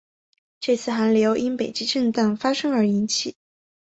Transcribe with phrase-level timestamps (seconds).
[0.59, 3.35] 这次寒流因北极震荡发生而引起。